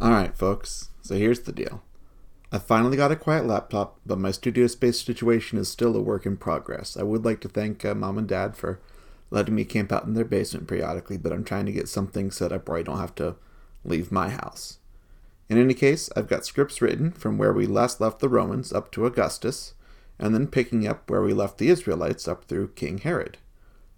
[0.00, 1.82] Alright, folks, so here's the deal.
[2.52, 6.24] I finally got a quiet laptop, but my studio space situation is still a work
[6.24, 6.96] in progress.
[6.96, 8.80] I would like to thank uh, mom and dad for
[9.32, 12.52] letting me camp out in their basement periodically, but I'm trying to get something set
[12.52, 13.34] up where I don't have to
[13.84, 14.78] leave my house.
[15.48, 18.92] In any case, I've got scripts written from where we last left the Romans up
[18.92, 19.74] to Augustus,
[20.16, 23.38] and then picking up where we left the Israelites up through King Herod.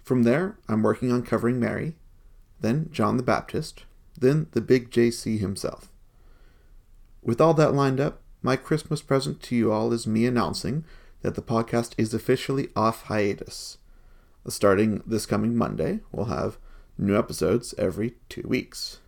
[0.03, 1.97] From there, I'm working on covering Mary,
[2.59, 3.85] then John the Baptist,
[4.19, 5.90] then the big JC himself.
[7.23, 10.85] With all that lined up, my Christmas present to you all is me announcing
[11.23, 13.77] that the podcast is officially off hiatus.
[14.49, 16.57] Starting this coming Monday, we'll have
[16.97, 19.01] new episodes every two weeks.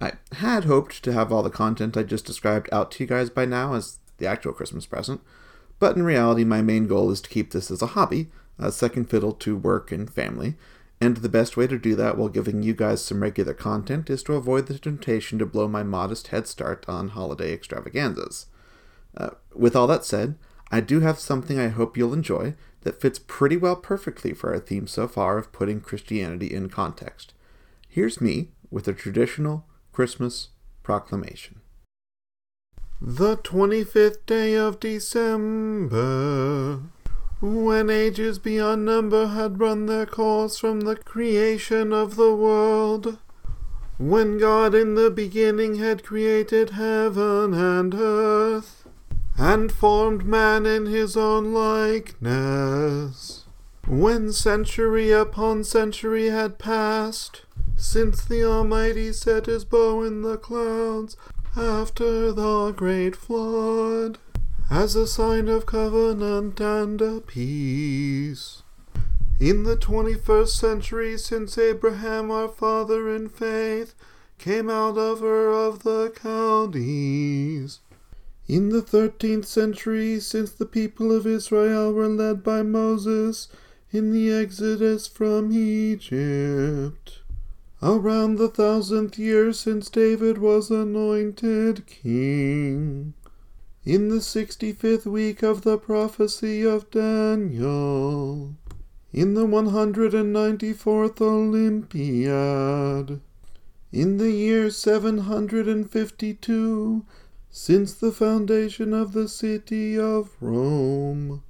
[0.00, 3.28] I had hoped to have all the content I just described out to you guys
[3.28, 5.20] by now as the actual Christmas present,
[5.80, 8.28] but in reality, my main goal is to keep this as a hobby,
[8.58, 10.54] a second fiddle to work and family,
[11.02, 14.22] and the best way to do that while giving you guys some regular content is
[14.22, 18.46] to avoid the temptation to blow my modest head start on holiday extravaganzas.
[19.16, 20.36] Uh, with all that said,
[20.70, 24.60] I do have something I hope you'll enjoy that fits pretty well perfectly for our
[24.60, 27.34] theme so far of putting Christianity in context.
[27.88, 30.50] Here's me with a traditional Christmas
[30.84, 31.62] proclamation.
[33.00, 36.82] The 25th day of December,
[37.42, 43.18] when ages beyond number had run their course from the creation of the world,
[43.98, 48.86] when God in the beginning had created heaven and earth,
[49.36, 53.44] and formed man in his own likeness.
[53.88, 57.42] When century upon century had passed,
[57.74, 61.16] since the Almighty set his bow in the clouds
[61.56, 64.18] after the great flood,
[64.72, 68.62] as a sign of covenant and a peace.
[69.38, 73.94] In the twenty first century, since Abraham our father in faith
[74.38, 77.80] came out of Ur of the Chaldees,
[78.48, 83.48] in the thirteenth century, since the people of Israel were led by Moses
[83.90, 87.20] in the exodus from Egypt,
[87.82, 93.12] around the thousandth year since David was anointed king,
[93.84, 98.54] in the sixty fifth week of the prophecy of Daniel,
[99.12, 103.20] in the one hundred and ninety fourth Olympiad,
[103.90, 107.04] in the year seven hundred and fifty two
[107.50, 111.42] since the foundation of the city of Rome.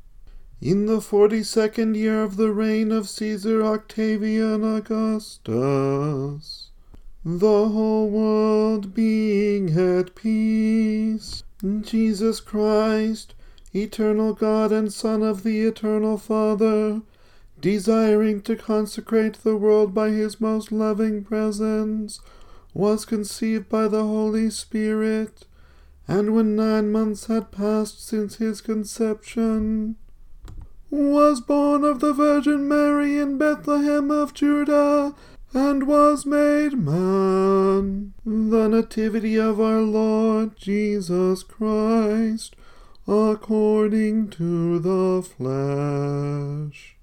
[0.61, 6.71] In the forty second year of the reign of Caesar Octavian Augustus,
[7.25, 11.42] the whole world being at peace,
[11.83, 13.35] Jesus Christ,
[13.73, 17.03] eternal God and Son of the eternal Father,
[17.61, 22.21] desiring to consecrate the world by his most loving presence,
[22.75, 25.45] was conceived by the Holy Spirit
[26.09, 29.97] and when nine months had passed since his conception,
[30.91, 35.15] was born of the Virgin Mary in Bethlehem of Judah,
[35.55, 38.15] and was made man.
[38.25, 42.57] The Nativity of our Lord Jesus Christ,
[43.07, 46.97] according to the flesh.